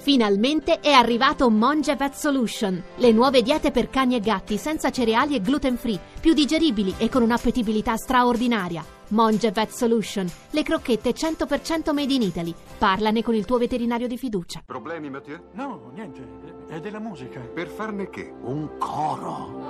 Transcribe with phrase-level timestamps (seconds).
[0.00, 5.34] Finalmente è arrivato Monge Vet Solution, le nuove diete per cani e gatti senza cereali
[5.34, 8.82] e gluten free, più digeribili e con un'appetibilità straordinaria.
[9.08, 12.54] Monge Vet Solution, le crocchette 100% made in Italy.
[12.78, 14.62] Parlane con il tuo veterinario di fiducia.
[14.64, 15.38] Problemi, Mathieu?
[15.52, 16.26] No, niente,
[16.68, 17.40] è della musica.
[17.40, 18.32] Per farne che?
[18.40, 19.68] Un coro.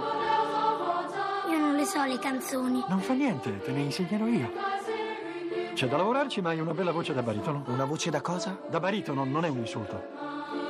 [1.50, 2.84] Io non le so le canzoni.
[2.88, 4.52] Non fa niente, te ne insegnerò io.
[5.74, 7.64] C'è da lavorarci, ma hai una bella voce da baritono.
[7.68, 8.60] Una voce da cosa?
[8.68, 10.02] Da baritono non è un insulto.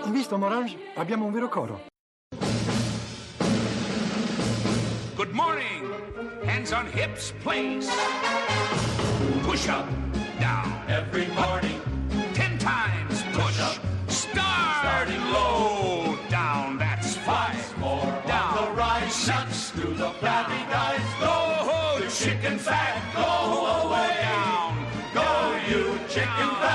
[0.05, 0.93] Hai visto, Morange?
[0.95, 1.89] Abbiamo un vero coro.
[5.17, 5.93] Good morning.
[6.47, 7.91] Hands on hips, please.
[9.43, 9.87] Push up,
[10.39, 10.73] down.
[10.87, 11.81] Every morning.
[12.33, 13.61] Ten times push.
[13.61, 13.79] up.
[14.09, 14.81] Start.
[14.81, 16.17] Starting low.
[16.29, 17.79] Down, that's five.
[17.79, 18.57] more down.
[18.57, 19.13] On the rise.
[19.13, 19.71] Six.
[19.73, 21.01] To the flabby guys.
[21.21, 22.97] Go, the chicken fat.
[23.15, 24.10] Go away.
[26.13, 26.27] Down.
[26.27, 26.70] Go, you chicken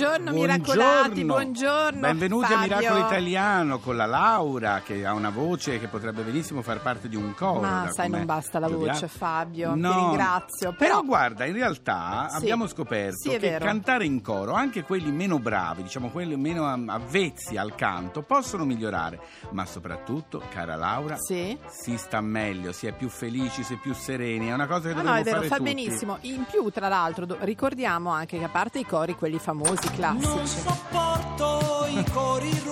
[0.00, 2.00] Buongiorno, miracolati, buongiorno.
[2.00, 2.74] Benvenuti Fabio.
[2.76, 7.06] a Miracolo Italiano con la Laura che ha una voce che potrebbe benissimo far parte
[7.06, 7.60] di un coro.
[7.60, 8.92] Ma sai, non basta la Giulia.
[8.94, 9.74] voce, Fabio.
[9.74, 9.92] No.
[9.92, 10.72] Ti ringrazio.
[10.72, 12.36] Però, Però, guarda, in realtà Sì.
[12.36, 17.58] abbiamo scoperto Sì, che cantare in coro, anche quelli meno bravi, diciamo quelli meno avvezzi
[17.58, 19.20] al canto, possono migliorare.
[19.50, 21.58] Ma soprattutto, cara Laura, Sì.
[21.68, 24.48] si sta meglio, si è più felici, si è più sereni.
[24.48, 25.74] È una cosa che Ah, dobbiamo no, è vero, fare fa tutti.
[25.74, 26.16] benissimo.
[26.22, 30.62] In più, tra l'altro, do- ricordiamo anche che a parte i cori, quelli famosi, classici.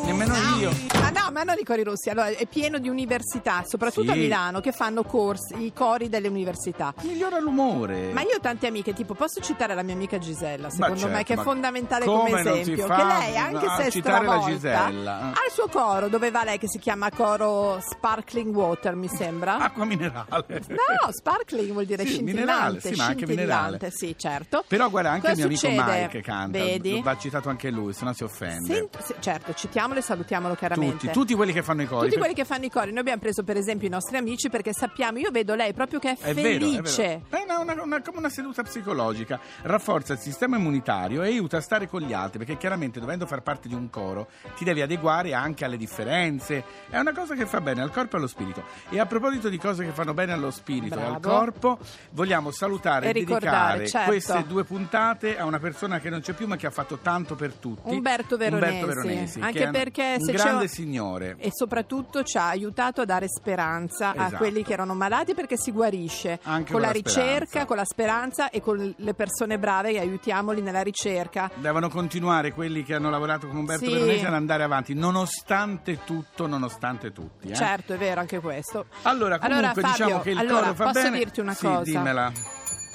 [0.05, 0.71] Nemmeno io.
[1.03, 4.21] Ah no, ma non i cori russi, allora è pieno di università, soprattutto a Sì.
[4.21, 6.95] Milano, che fanno corsi, i cori delle università.
[7.03, 8.11] Migliora l'umore.
[8.13, 11.25] Ma io ho tante amiche, tipo posso citare la mia amica Gisella, secondo certo, me,
[11.25, 12.87] che è ma fondamentale come come non si esempio.
[12.87, 15.19] fa che lei, anche a se è citare la stravolta, Gisella?
[15.19, 19.59] ha il suo coro, dove va lei che si chiama coro Sparkling Water, mi sembra.
[19.59, 20.27] Acqua minerale.
[20.69, 23.91] No, sparkling vuol dire Sì, scintillante, minerale, sì, ma anche scintillante, minerale.
[23.91, 24.65] sì, certo.
[24.67, 26.01] Però guarda, anche Cosa il mio amico succede?
[26.03, 27.01] Mike canta, Vedi?
[27.13, 28.75] Va citato anche lui, se no si offende.
[28.75, 30.99] Sent- sì, certo, citiamolo e salutiamolo chiaramente.
[31.07, 32.07] Tutti, tutti quelli che fanno i cori.
[32.09, 34.73] Tutti quelli che fanno i cori, noi abbiamo preso per esempio i nostri amici perché
[34.73, 37.23] sappiamo, io vedo lei proprio che è, È vero, è felice.
[37.29, 37.45] vero.
[37.49, 41.89] È una, una- come una seduta psicologica, rafforza il sistema immunitario e aiuta a stare
[41.89, 45.65] con gli altri, perché chiaramente dovendo far parte di un coro ti devi adeguare anche
[45.65, 46.65] alle differenze.
[46.89, 48.63] È una cosa che fa bene al corpo e allo spirito.
[48.91, 51.37] E a proposito di cose che fanno bene allo spirito e al Bravo.
[51.39, 51.79] corpo,
[52.11, 54.09] vogliamo salutare E e, dedicare certo.
[54.11, 57.35] queste due puntate a una persona che non c'è più ma che ha fatto tanto
[57.35, 57.95] per tutti.
[57.95, 61.37] Umberto Veronesi, Umberto Veronesi, anche che è un- perché un grande signore.
[61.39, 64.37] E soprattutto ci ha aiutato a dare speranza a Esatto.
[64.37, 67.65] quelli che erano malati perché si guarisce Anche con la la ricerca, speranza.
[67.67, 71.51] con la speranza e con le persone brave e aiutiamoli nella ricerca.
[71.55, 73.93] Devono continuare quelli che hanno lavorato con Umberto Sì.
[73.93, 77.49] Veronesi ad andare avanti, nonostante tutto, nonostante tutti.
[77.51, 77.55] eh.
[77.55, 78.87] Certo, è vero anche questo.
[79.03, 81.19] Allora, comunque Allora, Fabio, diciamo che il allora, coro fa posso bene.
[81.19, 81.83] dirti una Sì, cosa?
[81.83, 82.33] dimmela.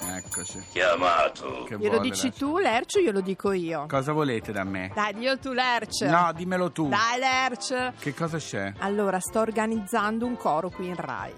[0.07, 0.63] Eccoci.
[0.71, 1.63] Chiamato.
[1.63, 2.37] Che Glielo vuole, dici Lerch?
[2.37, 3.85] tu, Lercio, glielo dico io.
[3.87, 4.91] Cosa volete da me?
[4.93, 6.05] Dai, dio tu, Lercio.
[6.09, 6.87] No, dimmelo tu.
[6.89, 7.93] Dai, Lercio.
[7.99, 8.73] Che cosa c'è?
[8.79, 11.33] Allora, sto organizzando un coro qui in Rai.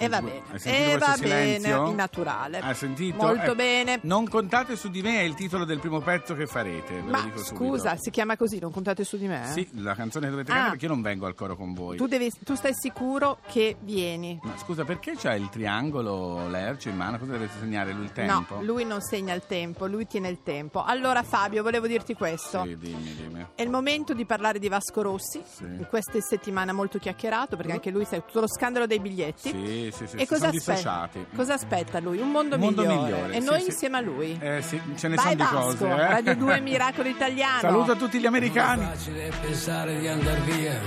[0.00, 0.42] E va bene.
[0.52, 1.76] Hai sentito E questo va silenzio?
[1.78, 2.58] bene, in naturale.
[2.60, 3.16] Hai sentito?
[3.16, 3.98] Molto Eh, bene.
[4.02, 7.00] Non contate su di me, è il titolo del primo pezzo che farete.
[7.02, 9.48] Ma scusa, si chiama così, non contate su di me?
[9.48, 9.52] eh?
[9.52, 10.54] Sì, la canzone che dovete Ah.
[10.54, 11.96] cantare perché io non vengo al coro con voi.
[11.96, 14.38] Tu, devi, tu stai sicuro che vieni?
[14.42, 17.18] Ma scusa, perché c'ha il triangolo Lercio in mano?
[17.18, 18.54] Cosa dovete segnare lui il tempo?
[18.56, 20.84] No, lui non segna il tempo, lui tiene il tempo.
[20.84, 22.62] Allora Fabio, volevo dirti questo.
[22.62, 23.46] Sì, dimmi, dimmi.
[23.54, 25.42] È il momento di parlare di Vasco Rossi.
[25.44, 25.64] Sì.
[25.64, 29.50] In queste settimane ha molto chiacchierato perché anche lui sa tutto lo scandalo dei biglietti.
[29.50, 30.72] Sì, sì, sì, E si cosa sono aspetta?
[30.72, 31.26] dissociati.
[31.34, 32.18] Cosa aspetta lui?
[32.20, 33.02] Un mondo, Un mondo migliore.
[33.02, 33.66] migliore, E sì, noi sì.
[33.66, 34.38] insieme a lui.
[34.40, 35.86] Eh sì, ce ne Vai sono di cose.
[35.88, 35.96] eh.
[36.08, 37.60] Radio 2 Miracolo Italiano.
[37.60, 38.84] Saluto a tutti gli americani.
[38.84, 40.80] facile pensare di andar via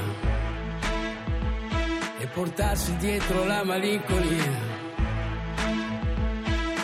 [2.19, 4.69] e portarsi dietro la malinconia.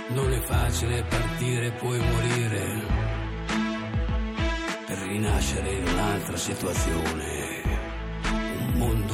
[0.09, 2.95] Non è facile partire e poi morire
[4.88, 7.61] per rinascere in un'altra situazione,
[8.31, 9.13] un mondo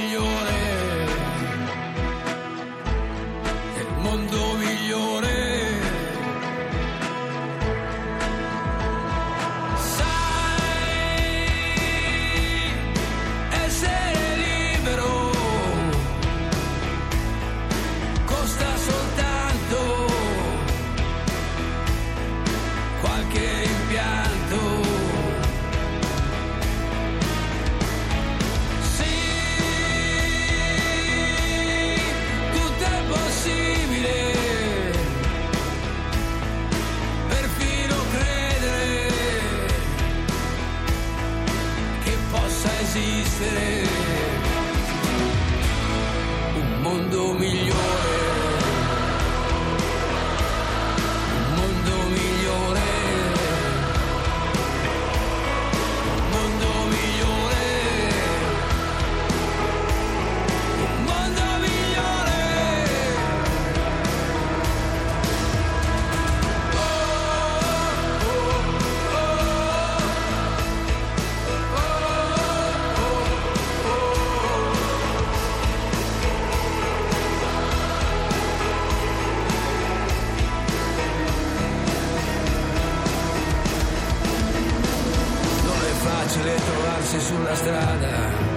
[88.01, 88.49] Strada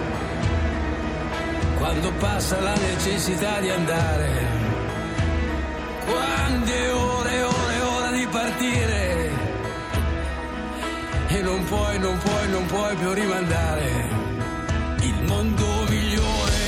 [1.78, 4.62] quando passa la necessità di andare.
[6.06, 9.30] Quante ore, ore, ore di partire
[11.28, 14.22] e non puoi, non puoi, non puoi più rimandare.
[15.00, 16.62] Il mondo migliore,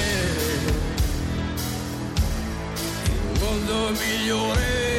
[3.05, 4.96] il mondo migliore.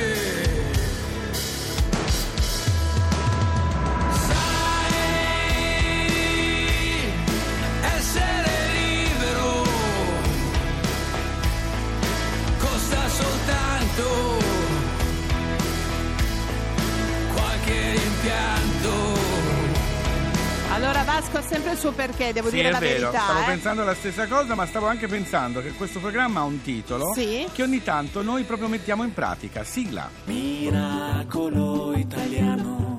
[21.67, 23.23] Sempre il suo perché, devo Sì, dire è la vero, verità.
[23.23, 23.45] stavo eh.
[23.45, 27.45] pensando la stessa cosa, ma stavo anche pensando che questo programma ha un titolo Sì.
[27.53, 29.63] che ogni tanto noi proprio mettiamo in pratica.
[29.63, 30.09] Sigla.
[30.25, 32.95] Miracolo italiano.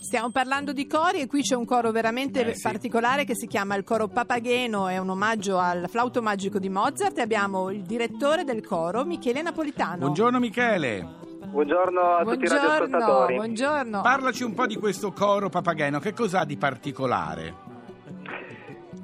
[0.00, 2.62] Stiamo parlando di cori e qui c'è un coro veramente Eh, sì.
[2.62, 7.16] particolare che si chiama il coro Papageno, è un omaggio al flauto magico di Mozart
[7.18, 9.98] e abbiamo il direttore del coro, Michele Napolitano.
[9.98, 11.06] Buongiorno Michele.
[11.46, 13.34] Buongiorno a tutti i Buongiorno, radioascoltatori.
[13.36, 14.00] buongiorno.
[14.02, 17.69] Parlaci un po' di questo coro papageno, che cos'ha di particolare?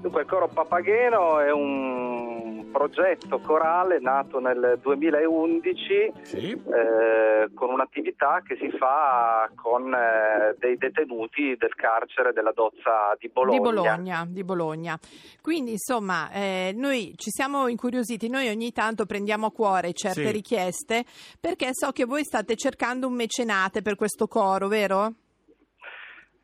[0.00, 6.50] Dunque, il coro Papageno è un progetto corale nato nel 2011 Sì.
[6.52, 13.28] eh, con un'attività che si fa con eh, dei detenuti del carcere della Dozza di
[13.32, 13.56] Bologna.
[13.58, 14.98] Di Bologna, di Bologna.
[15.40, 20.30] Quindi insomma eh, noi ci siamo incuriositi, noi ogni tanto prendiamo a cuore certe Sì.
[20.32, 21.04] richieste
[21.40, 25.12] perché so che voi state cercando un mecenate per questo coro, vero?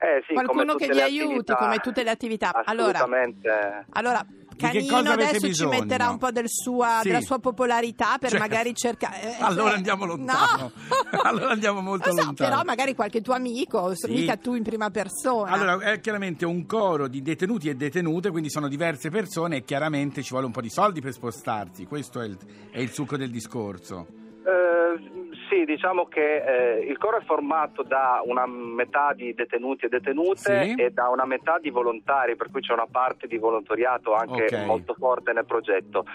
[0.02, 1.54] Eh, sì, Qualcuno che vi aiuti, attività.
[1.56, 2.50] come tutte le attività.
[2.64, 3.06] Allora,
[3.90, 4.26] allora
[4.56, 5.70] Canino adesso ci bisogno?
[5.78, 7.08] metterà un po' del sua- Sì.
[7.08, 8.44] della sua popolarità per Certo.
[8.44, 9.36] magari cercare...
[9.38, 10.72] Allora andiamo lontano.
[11.10, 11.20] No!
[11.22, 12.50] Allora andiamo molto so, lontano.
[12.50, 14.10] Però magari qualche tuo amico, Sì.
[14.10, 15.50] mica tu in prima persona.
[15.52, 20.22] Allora, è chiaramente un coro di detenuti e detenute, quindi sono diverse persone e chiaramente
[20.22, 21.86] ci vuole un po' di soldi per spostarsi.
[21.86, 22.36] Questo è il,
[22.72, 24.06] è il succo del discorso.
[24.44, 25.21] Eh,
[25.52, 26.36] sì, diciamo che
[26.78, 30.74] eh, il coro è formato da una metà di detenuti e detenute Sì.
[30.76, 34.64] e da una metà di volontari, per cui c'è una parte di volontariato anche Ok.
[34.64, 36.06] molto forte nel progetto.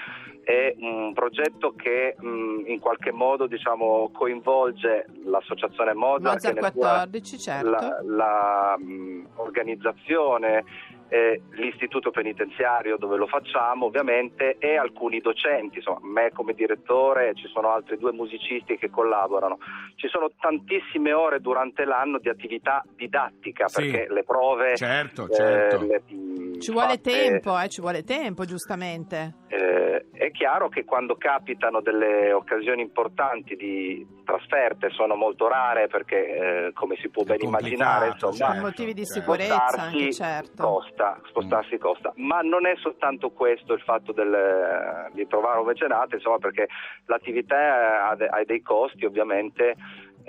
[0.44, 6.72] È un progetto che mh, in qualche modo diciamo, coinvolge l'associazione Mozart, Mozart che ne
[6.72, 7.70] cura 14, certo.
[7.70, 10.64] la, la, mh, organizzazione,
[11.10, 17.48] eh, l'istituto penitenziario dove lo facciamo ovviamente e alcuni docenti, insomma me come direttore ci
[17.48, 19.58] sono altri due musicisti che collaborano.
[19.96, 23.82] Ci sono tantissime ore durante l'anno di attività didattica Sì.
[23.90, 24.76] perché le prove...
[24.76, 25.86] Certo, eh, certo.
[25.86, 29.34] le, mh, Ci vuole fatte- tempo, eh, ci vuole tempo, giustamente.
[29.48, 29.97] eh,
[30.28, 36.74] è chiaro che quando capitano delle occasioni importanti di trasferte sono molto rare perché eh,
[36.74, 39.20] come si può È ben immaginare insomma, Per motivi di certo.
[39.22, 40.64] sicurezza spostarsi anche, certo.
[40.64, 46.16] costa, spostarsi costa, ma non è soltanto questo il fatto del- di trovare un mecenate,
[46.16, 46.68] insomma, perché
[47.06, 49.76] l'attività ha, de- ha dei costi ovviamente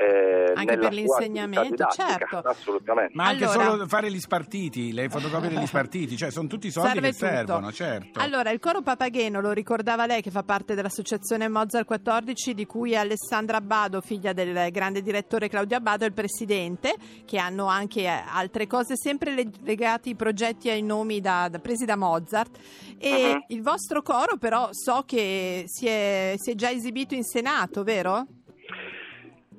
[0.01, 2.39] eh, Anche per l'insegnamento, certo.
[2.39, 3.13] Assolutamente.
[3.17, 6.91] Ma anche Allora- solo fare gli spartiti, le fotocopie degli spartiti, cioè sono tutti soldi
[6.91, 7.27] Serve che tutto.
[7.27, 8.21] servono, certo.
[8.21, 12.95] Allora, il coro Papageno lo ricordava lei che fa parte dell'associazione Mozart 14 di cui
[12.95, 18.23] Alessandra Abbado, figlia del grande direttore Claudio Abbado, è il presidente, che hanno anche eh,
[18.33, 22.57] altre cose sempre le- legate ai progetti e ai nomi da- da- presi da Mozart.
[22.99, 23.45] E Mhm.
[23.49, 28.27] il vostro coro però so che si è, si è già esibito in Senato, vero?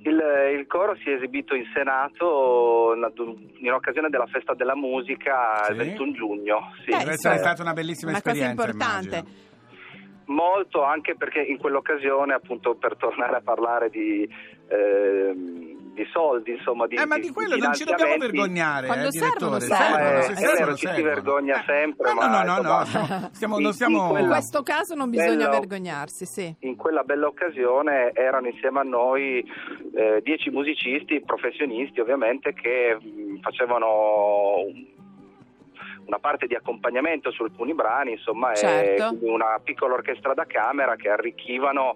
[0.01, 0.21] Il,
[0.57, 2.93] il coro si è esibito in Senato
[3.57, 5.71] in occasione della festa della musica Sì.
[5.71, 6.71] il 21 giugno.
[6.85, 6.91] Sì.
[6.91, 9.17] Deve essere insomma, stata una bellissima una cosa esperienza, importante.
[9.17, 9.47] immagino.
[10.25, 14.29] Molto anche perché in quell'occasione, appunto, per tornare a parlare di,
[14.69, 19.11] ehm, di soldi, insomma, di Eh, ma di quello non ci dobbiamo vergognare, Quando eh,
[19.11, 19.59] servono, direttore.
[19.61, 19.89] servono.
[19.89, 21.13] No, Servono, eh, se è servono, ci si servono.
[21.13, 24.09] vergogna sempre, Eh, ma no, no, no, insomma, no, stiamo- in- non stiamo- in In
[24.11, 25.49] quella- questo caso non bisogna Bello.
[25.59, 26.55] vergognarsi, sì.
[26.59, 29.43] in quella bella occasione erano insieme a noi
[29.95, 34.97] eh, dieci musicisti professionisti ovviamente che mh, facevano un-
[36.05, 39.03] una parte di accompagnamento su alcuni brani, insomma, Certo.
[39.03, 41.95] è quindi una piccola orchestra da camera che arricchivano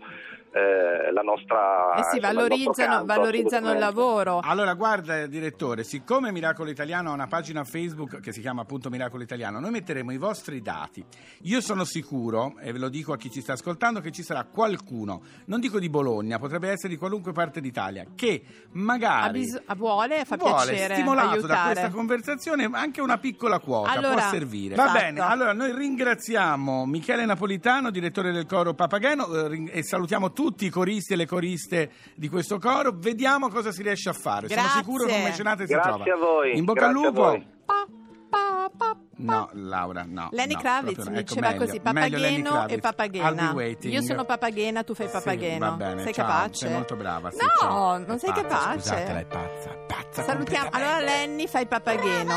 [0.54, 4.40] eh, la nostra Eh sì, insomma, il valorizzano, canto, valorizzano il lavoro.
[4.44, 9.24] Allora, guarda, direttore, siccome Miracolo Italiano ha una pagina Facebook che si chiama appunto Miracolo
[9.24, 11.04] Italiano, noi metteremo i vostri dati.
[11.44, 14.44] Io sono sicuro, e ve lo dico a chi ci sta ascoltando, che ci sarà
[14.44, 18.44] qualcuno, non dico di Bologna, potrebbe essere di qualunque parte d'Italia, che
[18.74, 21.74] magari bis- ha- vuole, fa vuole, piacere stimolato da aiutare.
[21.74, 24.76] questa conversazione, anche una piccola quota Allora, può servire.
[24.76, 25.00] Va fatto.
[25.00, 30.42] bene, allora noi ringraziamo Michele Napolitano, direttore del coro Papageno, eh, ring- e salutiamo tutti
[30.66, 32.92] i coristi e le coriste di questo coro.
[32.94, 34.48] Vediamo cosa si riesce a fare.
[34.48, 34.70] Grazie.
[34.70, 36.14] Sono sicuro che un mecenate si Grazie trova.
[36.14, 37.22] a voi, In bocca al grazie lupo.
[37.22, 37.48] voi.
[37.66, 37.86] Pa,
[38.30, 38.98] pa, pa, pa.
[39.16, 40.30] No, Laura, no.
[40.32, 41.12] Lenny no, Kravitz no.
[41.12, 43.54] Ecco, diceva meglio, così, Papageno e Papagena.
[43.82, 45.66] Io sono Papagena, tu fai Sì, Papageno.
[45.70, 46.56] va bene, sei ciao, capace?
[46.66, 47.30] Sei molto brava.
[47.30, 47.98] sì, no, ciao.
[48.00, 48.80] non sei pazza, capace.
[48.80, 50.70] Scusate, lei è pazza, pazza Salutiamo.
[50.72, 52.34] Allora Lenny fai Papageno.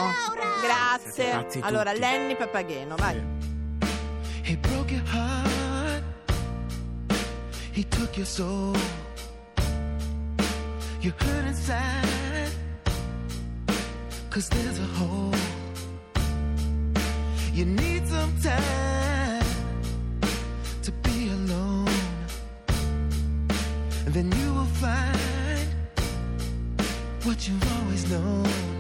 [0.63, 1.61] Grazie.
[1.63, 2.01] Allora tutti.
[2.01, 3.23] Lenny Papageno, vai.
[4.45, 5.56] He broke your heart.
[7.76, 8.75] He took your soul.
[11.02, 12.50] You hurt inside.
[14.30, 15.35] Cause there's a hole.
[17.52, 19.45] You need some time
[20.85, 21.99] to be alone.
[24.06, 25.68] And then you will find
[27.25, 28.75] what you've always known.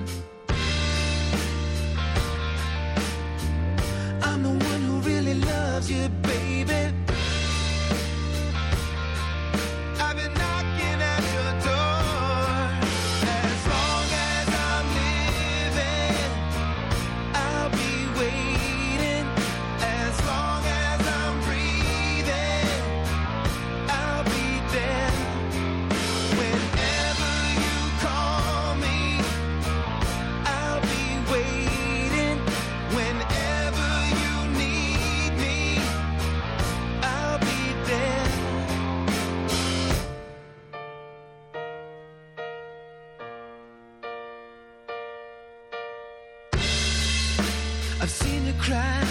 [47.98, 49.04] I've seen you cry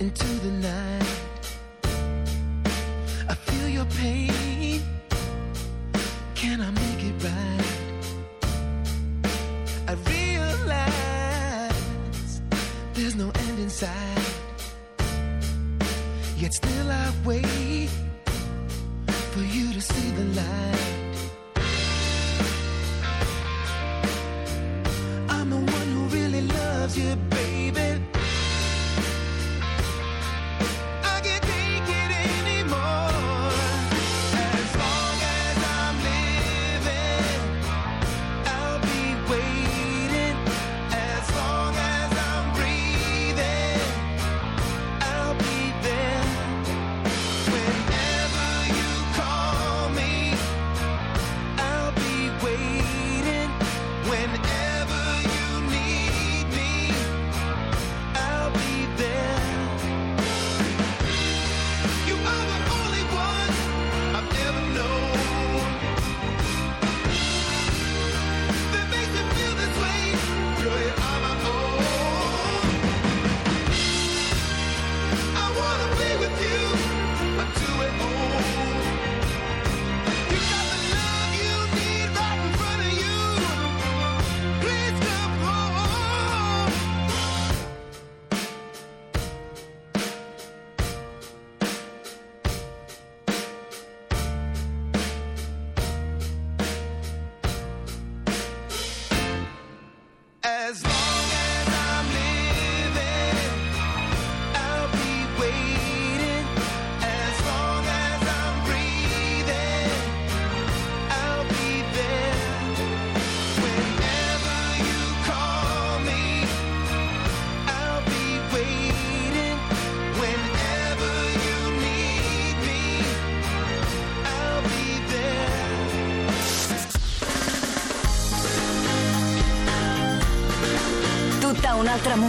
[0.00, 1.06] into the night.
[3.28, 4.82] I feel your pain.
[6.34, 7.66] Can I make it right?
[9.88, 11.32] I realize
[12.94, 14.34] there's no end in sight.
[16.36, 17.90] Yet still I wait
[19.06, 21.05] for you to see the light.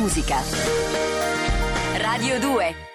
[0.08, 0.42] Musica.
[1.98, 2.87] Radio 2